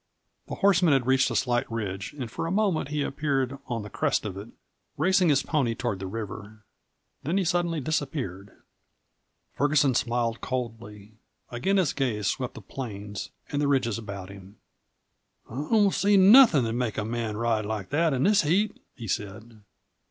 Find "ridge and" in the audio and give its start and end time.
1.71-2.31